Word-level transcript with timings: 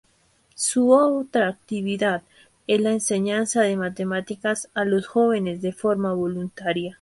Su 0.55 0.91
otra 0.93 1.47
actividad 1.47 2.23
es 2.65 2.81
la 2.81 2.89
enseñanza 2.91 3.61
de 3.61 3.77
matemáticas 3.77 4.67
a 4.73 4.83
los 4.83 5.05
jóvenes 5.05 5.61
de 5.61 5.73
forma 5.73 6.11
voluntaria. 6.11 6.89